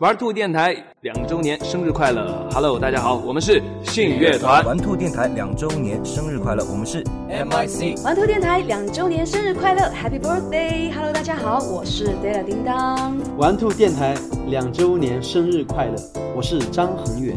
[0.00, 4.64] 玩兔电台两周年生日快乐！Hello，大家好，我们是信乐团。
[4.64, 8.02] 玩兔电台两周年生日快乐，我们是 MIC。
[8.02, 13.14] 玩兔电台两周年生日快乐，Happy Birthday！Hello，大家好，我是 Della 叮当。
[13.36, 14.16] 玩兔电台
[14.48, 15.94] 两周年生日快乐，
[16.34, 17.36] 我是张恒远。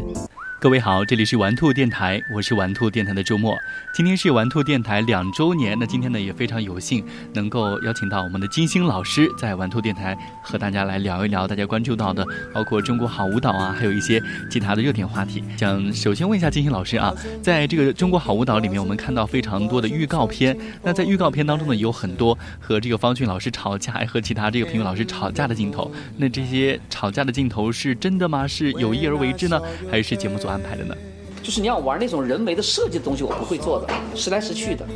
[0.64, 3.54] 各位好，这里是玩兔电台，我是玩兔电台的周末。
[3.92, 7.04] 今天是玩兔电台两周年，那今天呢也非常有幸
[7.34, 14.18] 能够邀请到我们的金星老师在玩兔电台和大家来聊一聊大家关注到的，包括中国好舞蹈啊，还有一些
[14.50, 15.44] 其他的热点话题。
[15.58, 25.92] 想首先问一下金星老师啊，在这个中国好舞蹈里面，我们看到非常多的预告片，那在预告片当中呢，有很多和这个方俊老师吵架，和其他这个评委老师吵架的镜头。
[26.16, 28.48] 那这些吵架的镜头是真的吗？
[28.48, 29.60] 是有意而为之呢，
[29.90, 30.94] 还是节目组安排的呢？
[31.42, 34.86] 就是你要玩那种人为的设计的东西，我不会做的，时来时去的，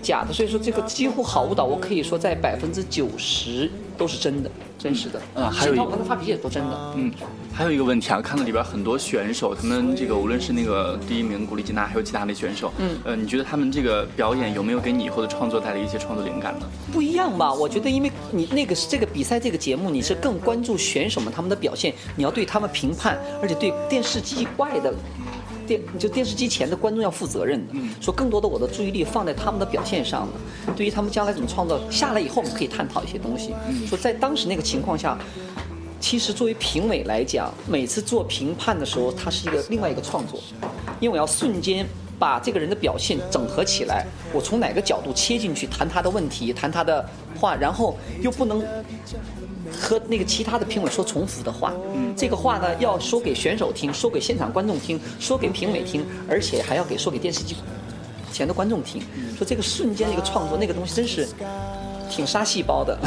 [0.00, 0.32] 假的。
[0.32, 5.20] 所以说这个几乎好舞蹈，我可以说在百分之九十都是真的，真实的。
[5.34, 6.92] 嗯，还有一个发脾气也都真的。
[6.96, 7.12] 嗯，
[7.52, 16.66] 还有一个问题啊，看到里边很多选手，他们这个无论是那个第一名古力吉娜，还有其他的选手，嗯，呃，你觉得他们这个表演有没有给你以后的创作带来一些创作灵感呢？
[16.92, 17.52] 不一样吧？
[17.52, 24.94] 我觉得，因为你那个是这个比赛这个节目，你是更关注选手们他们的表现，你要对他们评判，而且对电视机外的。
[25.68, 33.54] 电就电视机前的观众要负责任的，说更多的我的注意力放在他们的表现上的，对于他们将来怎么创造下来以后，我们可以探讨一些东西。
[33.86, 35.16] 说在当时那个情况下，
[36.00, 40.40] 其实作为评委来讲，每次做评判的时候，它是一个另外一个创作，
[40.98, 41.86] 因为我要瞬间
[42.18, 47.06] 把这个人的表现整合起来，我从哪个角度切进去谈他的问题，谈他的
[47.38, 48.64] 话，然后又不能。
[49.72, 57.56] 和那个其他的评委说重复的话，嗯这个话呢要说给选手听，说给现场观众听，说给评委听，而且还要给说给电视机
[58.32, 59.02] 前的观众听。
[59.36, 61.28] 说这个瞬间的一个创作，那个东西真是
[62.10, 62.98] 挺杀细胞的。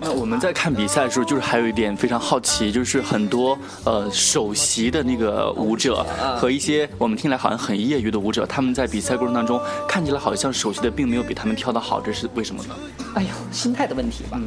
[0.00, 12.76] 那我们在看比赛的时候，就是还有一点非常好奇，就是很多呃首席的那个舞者和一些我们听来好像很业余的舞者，他们在比赛过程当中看起来好像首席的并没有比他们跳得好，这是为什么呢？
[13.14, 14.40] 哎呦，心态的问题吧。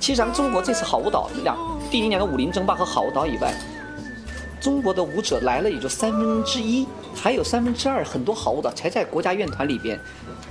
[0.00, 1.56] 其实咱们中国这次好舞蹈两
[1.90, 3.54] 第一年的武林争霸和好舞蹈以外，
[4.60, 9.98] 中国的舞者来了也就三分之一，还有三分之二很多好舞蹈才在国家院团里边。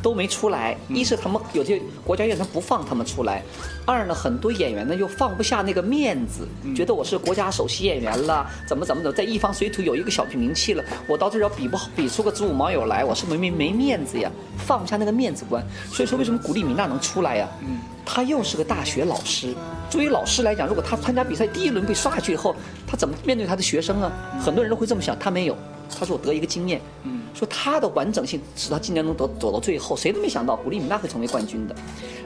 [0.01, 3.43] 都没出来，一是他们有些国家院团不放他们出来，
[3.85, 15.63] 二呢很多演员呢又放不下那个面子，觉得我是国家首席演员了，怎么怎么的，在一方水土有一个小名气了，我到这儿要比不好，比出个子午卯酉来，我是没没没面子呀，放不下那个面子关。
[15.91, 17.47] 所以说为什么古力米娜能出来呀？
[17.61, 19.53] 嗯，他又是个大学老师，
[19.89, 22.55] 作为老师来讲，如果他参加比赛第一轮被刷下去以后，
[22.87, 24.11] 他怎么面对他的学生啊？
[24.43, 25.55] 很多人都会这么想，他没有，
[25.99, 26.81] 他说我得一个经验。
[27.03, 27.20] 嗯。
[27.33, 31.75] 说他的完整性使他今年能走走到最后，谁都没想到古力米娜会成为冠军的，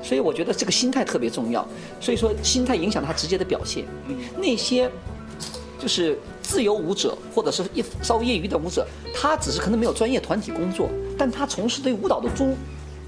[0.02, 1.68] 所以我觉得这个心态特别重要。
[2.00, 3.86] 所以说心态影响他直接的表现。
[4.38, 4.90] 那些
[5.80, 12.56] 就是自由舞者或者是一稍微业余的舞者，他只是可能没有专业团体工作，但他从事对舞蹈的中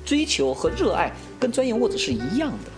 [0.06, 2.72] 追求和热爱跟专业舞者是一样的。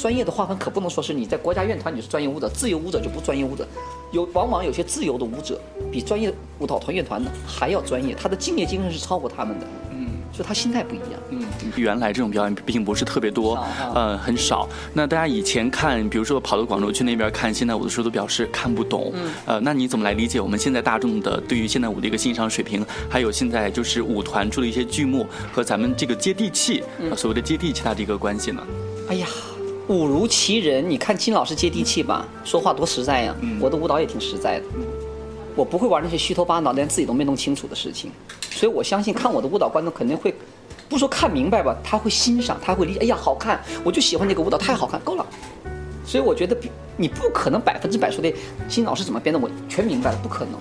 [0.00, 3.68] 专业的划分可不能说是你在国家院团你是专业舞者，自由舞者就不专业舞者。
[4.12, 5.60] 有往往有些自由的舞者
[5.92, 9.66] 比专业舞蹈团乐团的还要专业，他的敬业精神是超过他们的。
[9.92, 11.20] 嗯，所以他心态不一样。
[11.28, 11.44] 嗯，
[11.76, 13.62] 原来这种表演并不是特别多，
[13.94, 14.66] 呃，很少。
[14.94, 19.12] 那大家以前看，比如说跑到广州去那边看现代舞的时候，都表示看不懂。
[19.14, 22.82] 嗯，呃，那你怎么来理解我们现在大众的对于现代舞的一个欣赏水平？
[23.10, 26.82] 还有现在就是舞团出的一些剧目和咱们这个接地气，
[27.14, 28.66] 所谓的接地气它的一个关系呢？
[29.10, 29.28] 哎呀。
[29.88, 33.34] 舞如其人，你看金老师接地气吧，说话多实在呀。
[33.60, 34.66] 我的舞蹈也挺实在的，
[35.56, 38.10] 我不会玩那些虚头巴脑连自己都没弄清楚的事情，
[38.50, 40.32] 所以我相信看我的舞蹈观众肯定会，
[40.88, 43.00] 不说看明白吧，他会欣赏，他会理解。
[43.00, 45.26] 哎呀，好看，我就喜欢这个舞蹈，太好看，够了。
[46.06, 46.56] 所以我觉得
[46.96, 48.32] 你不可能百分之百说的
[48.68, 50.54] 金老师怎么编的，我全明白了，不可能。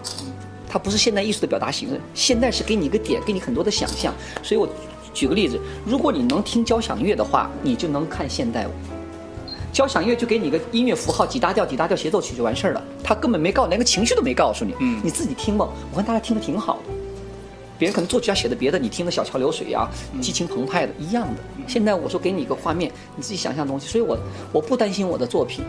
[0.67, 4.13] 他不是现代艺术的表达形式，现代是给你一个点，给你很多的想象。
[4.41, 4.67] 所以我
[5.13, 8.71] 举个例子，如果你能听交响乐的话，你就能看现代舞。
[9.71, 12.83] 交响乐就给你个音乐符号，几大调几大调协奏曲就完事儿了。
[13.03, 14.73] 他根本没告，连个情绪都没告诉你。
[14.79, 15.67] 嗯，你自己听吧。
[15.91, 16.93] 我看大家听的挺好的，
[17.77, 19.87] 别人可能作曲家写的别的，你听的小桥流水呀，
[20.19, 21.41] 激情澎湃的，一样的。
[21.67, 23.87] 现在我说给你一个画面，你自己想象东西。
[23.87, 24.17] 所以我
[24.51, 25.63] 我不担心我的作品。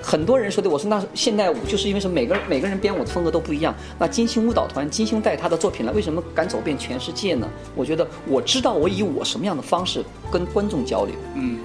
[0.00, 2.14] 很多人说的，我说那现代舞就是因为什么？
[2.14, 3.74] 每个人每个人编舞的风格都不一样。
[3.98, 7.46] 那金星舞蹈团，金星带他的作品来，为什么敢走遍全世界呢？
[7.74, 11.14] 我觉得我知道我以我什么样的方式跟观众交流。
[11.34, 11.58] 嗯。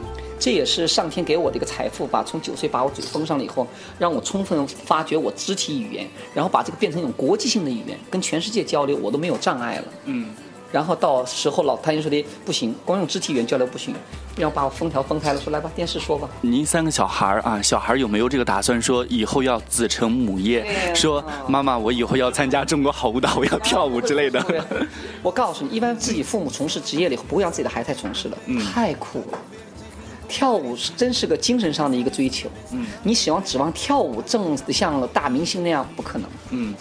[0.43, 2.21] 这也是上天给我的一个财富吧。
[2.21, 3.65] 从九岁把我嘴封上了以后，
[3.97, 9.85] 让我充分发掘我肢体语言，然后把这个变成一种国际性的语言，跟全世界交流，我都没有障碍了。
[10.03, 10.31] 嗯，
[10.69, 13.95] 然后到时候老太爷说的不行，光用肢体语言交流不行，
[14.35, 16.27] 要把我封条封开了，说来吧，电视说吧。
[16.41, 24.41] 您三个小孩儿啊，小孩儿有没有这个打算，说以后要子承母业，说妈妈，我以后要参加中国好舞蹈，我要跳舞之类的？
[24.41, 24.61] 对，
[25.21, 28.37] 我告诉你，一般自己父母从事职业了以后，不会让自己的孩子再从事了，
[28.73, 29.39] 太苦了。
[30.33, 36.73] 跳舞是真是个精神上的一个追求，嗯，你希望指望跳舞挣得像大明星那样，不可能，嗯。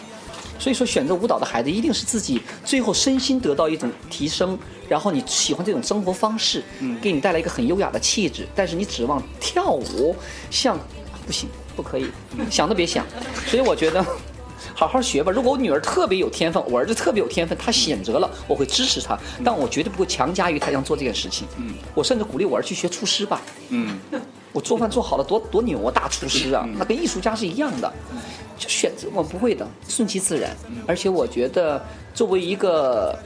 [0.59, 4.59] 所以说，选择舞蹈的孩子一定是自己最后身心得到一种提升，
[4.89, 8.47] 然后你喜欢这种生活方式，嗯，给你带来一个很优雅的气质。
[8.55, 10.17] 但是你指望跳舞
[10.51, 10.79] 像，
[11.27, 11.47] 不行，
[11.77, 12.07] 不可以，
[12.51, 13.05] 想都别想。
[13.47, 14.03] 所以我觉得，
[14.87, 15.31] 好好学吧。
[15.31, 21.47] 如果我女儿特别有天分，我儿子特别有天分，他选择了，我会支持他，但我绝对不会强加于他要做这件事情。
[21.57, 23.41] 嗯，我甚至鼓励我儿去学厨师吧。
[23.69, 23.99] 嗯，
[24.53, 27.93] 我做饭做好了多多牛啊，大厨师啊，那跟艺术家是一样的。
[28.59, 30.55] 就选择我不会的，顺其自然。
[30.87, 31.83] 而且我觉得，
[32.15, 33.19] 作为一个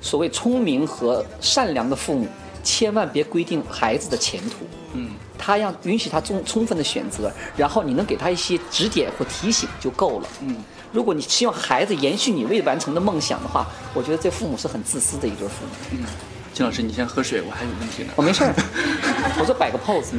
[0.00, 2.26] 所谓聪明和善良的父母，
[2.62, 4.66] 千万别规定孩子的前途。
[4.94, 10.28] 嗯，他要允许他充充分的选择，然后你能给他一些指点或提醒就够了。
[10.42, 10.56] 嗯，
[10.92, 15.70] 如果你希望孩子延续你未完成的梦想的话，我觉得这父母是很自私的一对父母。
[15.92, 16.04] 嗯，
[16.52, 18.12] 金老师，你先喝水，我还有问题呢。
[18.16, 18.52] 我没事儿，
[19.40, 20.12] 我说摆个 pose。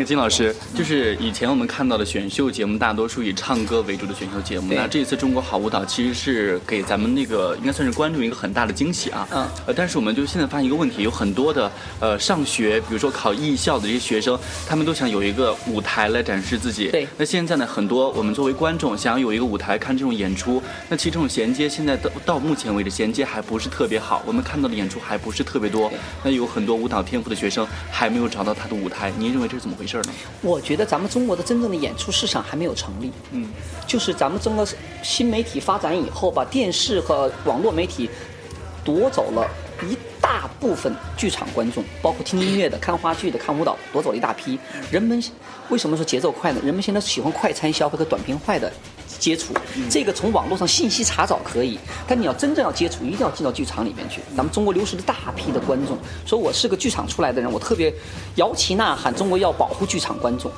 [0.00, 4.72] 那金老师，就是以前我们看到的选秀节目，大多数以唱歌为主的选秀节目。
[4.74, 9.28] 那这一次中国好舞蹈其实是给咱们那个应该算是观众一个很大的惊喜啊。
[9.30, 9.46] 嗯。
[9.66, 11.70] 呃，但是我们就现在发现一个问题，有很多的
[12.00, 16.88] 呃上学，比如说考艺校的这些学生，他们都想有一个舞台来展示自己。
[16.88, 17.06] 对。
[17.18, 25.92] 那现在呢，很多我们作为观众想要有一个舞台看这种演出，那其实这种衔接现在到到目前为止衔接还不是特别好，我们看到的演出还不是特别多。
[26.24, 30.12] 那有很多舞蹈天赋的学生还没有找到他的舞台，您认为这是怎么回事呢？
[30.42, 30.60] 我。
[30.60, 33.48] 觉得咱们中国的真正的演出市场还没有成立，嗯，
[33.88, 34.64] 就是咱们中国
[35.02, 38.08] 新媒体发展以后，把电视和网络媒体
[38.84, 39.44] 夺走了
[39.82, 44.58] 一大部分剧场观众，包括听音乐的、看话剧的、看舞蹈，夺走了一大批。
[44.90, 45.22] 人们
[45.68, 46.60] 为什么说节奏快呢？
[46.64, 48.70] 人们现在喜欢快餐消费和短平快的
[49.18, 49.54] 接触，
[49.88, 54.20] 这个从网络上信息查找可以，但你要真正要接触，一定要进到剧场里面去。
[54.36, 55.96] 咱们中国流失了大批的观众，
[56.26, 57.92] 说我是个剧场出来的人，我特别
[58.36, 60.50] 摇旗呐喊，中国要保护剧场观众。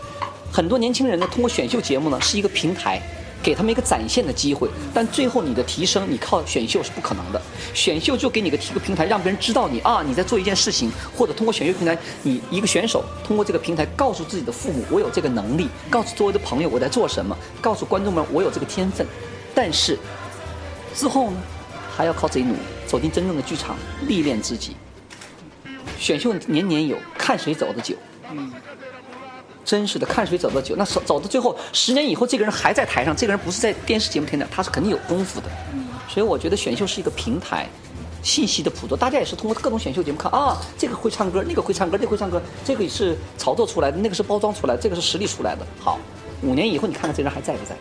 [0.53, 3.01] 很多年轻人呢，通过选秀节目呢，是一个平台，
[3.43, 4.69] 给他们一个展现的机会。
[4.95, 7.43] 但最后你的提升，你靠选秀是不可能的。
[7.75, 19.07] 选秀就给你个提个平台，让别人知道你啊，你在做一件事情，或者通过选秀平台，你一个选手通过这个平台告诉自己的父母，我有这个能力；告诉周围的朋友我在做什么；告诉观众们我有这个天分。
[19.55, 19.99] 但是
[20.95, 21.37] 之后呢，
[21.95, 24.77] 还要靠自己努力，走进真正的剧场，历练自己。
[25.99, 27.95] 选秀年年有，看谁走得久。
[28.31, 28.53] 嗯。
[29.65, 35.47] 真是的，看谁走得久，那走走到最后，十年以后，这个人还在台上，这个人不是在电视节目天的，他是肯定有功夫的。
[36.09, 37.67] 所以我觉得选秀是一个平台，
[38.23, 45.67] 信息的捕捉，大家也是通过各种选秀节目看啊，这个会唱歌，那个会唱歌，那个会唱歌，这个是炒作出来的，那个是包装出来的，这个是实力出来的。
[45.81, 45.99] 好，
[46.43, 47.77] 五年以后你看看这人还在不在？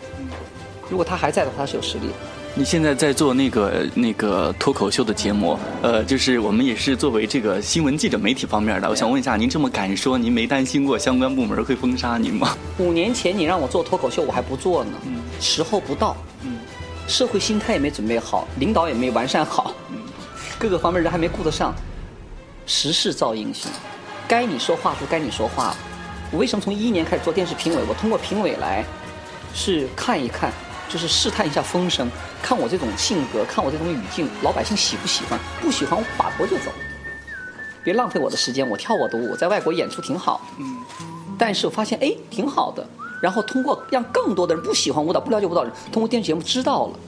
[0.90, 2.14] 如果他还在的话，他是有实力的。
[2.54, 12.58] 你现在在做那个那个脱口秀的节目，呃，就是我们也是作为这个新闻记者媒体方面的，我想问一下，您这么敢说，您没担心过相关部门会封杀您吗？
[12.78, 14.92] 五年前你让我做脱口秀，我还不做呢，
[15.40, 16.58] 时候不到，嗯。
[17.08, 19.74] 社会心态也没准备好，领导也没完善好，
[20.60, 21.74] 各个方面人还没顾得上，
[22.66, 23.72] 时势造英雄，
[24.28, 25.74] 该你说话就该你说话。
[26.32, 27.82] 我为什么从一一年开始做电视评委？
[27.88, 28.86] 我通过评委来，
[29.54, 30.52] 是看一看。
[30.92, 32.10] 就是试探一下风声，
[32.44, 35.40] 看我这种性格，看我这种语境，老百姓喜不喜欢？
[35.62, 36.70] 不喜欢我把头就走，
[37.82, 38.70] 别浪费我的时间。
[38.70, 40.78] 我跳我的舞，在外国演出挺好，嗯，
[41.38, 42.86] 但是我发现哎挺好的。
[43.22, 47.00] 然后通过让更多的人不喜欢舞蹈、不了解舞蹈人，通过电视节目知道了。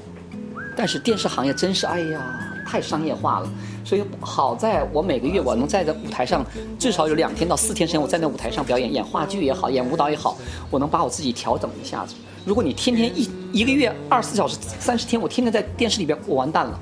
[0.78, 2.22] 但是电视行业真是哎呀
[2.66, 3.50] 太商业化了，
[3.84, 6.46] 所以好在我每个月我能在这舞台上
[6.80, 10.38] 至少有两天到四天时间，我在那舞台上表演，演话剧也好，演舞蹈也好，
[10.72, 12.16] 我能把我自己调整一下子。
[12.46, 16.80] 如果你天天一一个月二十四小时三十天，我天天在电视里边，我完蛋了。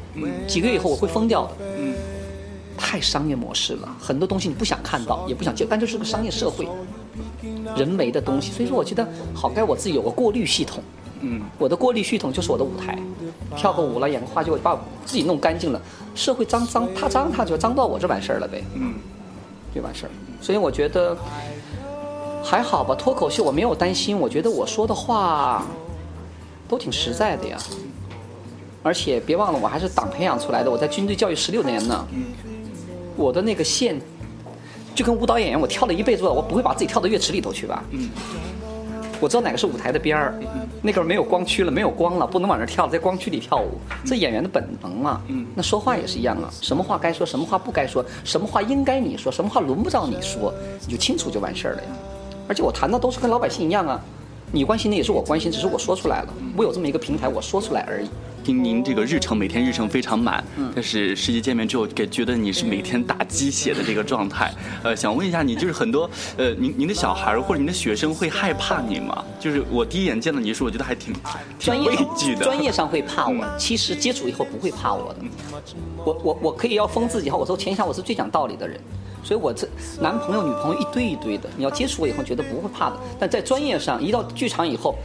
[0.47, 1.53] 几个月以后我会疯掉的。
[2.77, 6.67] 太商业模式了，很多东西你不想看到，也不想接，但这是个商业社会，
[7.77, 8.51] 人为的东西。
[8.51, 10.83] 所以说，我觉得好该我自己有个过滤系统。
[11.19, 12.97] 嗯，我的过滤系统就是我的舞台，
[13.55, 14.75] 跳个舞了，演个话剧，我把
[15.05, 15.79] 自己弄干净了。
[16.15, 18.63] 社会脏脏，他脏他就脏到我这完事儿了呗。
[18.73, 18.95] 嗯，
[19.75, 20.09] 就完事儿。
[20.41, 21.15] 所以我觉得。
[22.43, 25.65] 还好吧，脱口秀我没有担心，我觉得我说的话
[26.67, 27.57] 都挺实在的呀。
[28.83, 32.07] 而且别忘了，我还是党培养出来的，我在军队教育十六年呢。
[33.15, 33.99] 我的那个线
[34.95, 37.83] 就跟舞蹈演员，我跳了一辈子了，我不会把自己跳到乐池里头去吧？
[39.19, 40.33] 我知道哪个是舞台的边儿，
[40.81, 45.21] 那个没有光区了，没有光了，不能往那跳，在光区里跳舞，这演员的本能啊。
[45.53, 50.51] 那说话也是一样啊，什么话该说，什么话不该说，什么话应该你说，什么话轮不着你说，
[50.87, 51.87] 你就清楚就完事儿了呀。
[52.51, 53.97] 而且我谈的都是跟老百姓一样啊，
[54.51, 58.09] 你关心的也是我关心，只是我说出来了，我有这么一个平台，我说出来而已。
[58.43, 60.43] 听您这个日程，每天日程非常满，
[60.75, 64.51] 但是实际见面之后，给觉得你是每天打鸡血的这个状态。
[64.83, 69.23] 呃，想问一下你，就是很多呃，您您的小孩或者您的学生会害怕你吗？
[69.39, 71.13] 就是我第一眼见到你的时候，我觉得还挺
[71.57, 72.43] 挺畏惧的。
[72.43, 75.19] 专业上会怕我，其实接触以后不会怕我的。
[76.03, 78.77] 我我我可以要封自己哈，我说天下我是最讲道理的人，
[79.23, 79.67] 所以我这
[79.99, 82.97] 男朋友女朋友一堆一堆的，你要接触我以后觉得不会怕的。
[83.19, 84.95] 但在专业上，一到剧场以后。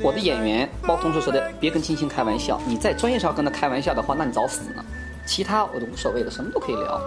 [0.00, 2.60] 我的演员，包括同事说的，别跟金星开玩笑。
[2.66, 4.84] 你在专业上跟他开玩笑的话，那你早死呢。
[5.24, 7.00] 其他我都无所谓的，什么都可以聊。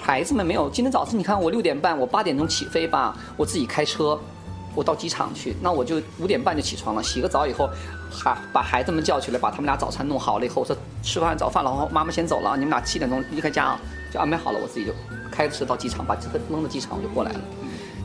[0.00, 4.18] 孩子们没有，今天早晨你看我六点半，我八点钟起飞吧，我自己开车，
[4.74, 5.54] 我到机场去。
[5.60, 7.68] 那我就五点半就起床了，洗个澡以后，
[8.10, 13.80] 孩把孩子们叫起来，把他们俩早餐弄好了以后，我说吃完早饭了，妈妈先走了，你们俩七点钟离开家啊，
[14.10, 14.92] 就安排好了，我自己就
[15.34, 17.40] 开车到机场，把这个扔到机场，我就过来了。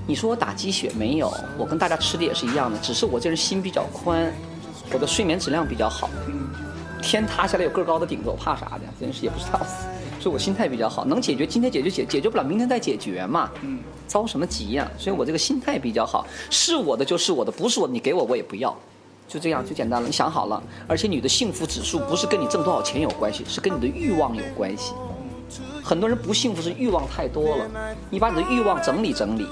[0.07, 1.31] 你说我打鸡血没有？
[1.55, 4.33] 我跟大家吃的也是一样的，只是我这人心比较宽，
[4.91, 6.09] 我的睡眠质量比较好。
[7.01, 8.81] 天塌下来有个高的顶着，我怕啥的？
[8.99, 9.59] 真是也不知道，
[10.19, 13.51] 所以我心态比较好，能解决今天解决解解决不了，明天再解决嘛。
[13.61, 14.89] 嗯，着什么急呀？
[14.97, 18.75] 所以我这个心态比较好，是我的就是我的，不是我的你给我我也不要，
[19.27, 20.07] 就这样就简单了。
[20.07, 24.93] 你想好了，而且你的幸福指数不是跟你挣多少钱有关系，是跟你的欲望有关系。
[25.89, 27.65] 很多人不幸福是欲望太多了，
[28.11, 29.47] 你把你的欲望整理整理。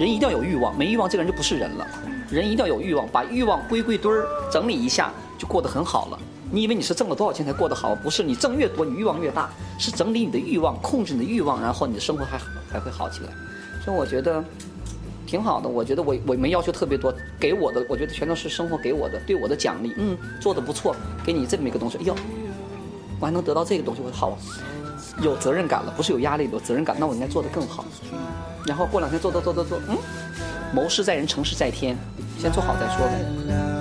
[0.00, 1.86] 人一定要有欲望，没欲望这个人就不是人了。
[2.28, 6.18] 人一定要有欲望，把欲望归归堆儿，整理一下就过得很好了。
[6.50, 7.94] 你以为你是挣了多少钱才过得好？
[7.94, 9.48] 不是，你挣越多，你欲望越大。
[9.78, 12.36] 是整理你的欲望，控制你的欲望，然后你的生活还
[12.68, 13.30] 还会好起来。
[13.84, 14.42] 所以我觉得
[15.24, 15.68] 挺好的。
[15.68, 19.92] 我觉得我我没要求特别多，给我的我觉得全都是生活给我的，对我的奖励。
[19.98, 21.96] 嗯，做的不错，给你这么一个东西。
[21.98, 22.16] 哎呦，
[23.20, 24.36] 我还能得到这个东西，我说好，
[25.22, 27.84] 有责任感了，不是有压力，有责任感，那我应该做得更好。
[28.64, 29.96] 然后过两天做做做做做，嗯，
[30.72, 31.96] 谋事在人，成事在天，
[32.38, 33.75] 先做好再说呗。